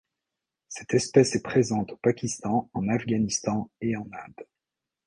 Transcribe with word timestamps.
Cette 0.67 0.95
espèce 0.95 1.35
est 1.35 1.43
présente 1.43 1.91
au 1.91 1.97
Pakistan, 1.97 2.71
en 2.73 2.87
Afghanistan 2.87 3.69
et 3.81 3.95
en 3.97 4.07
Inde. 4.11 4.45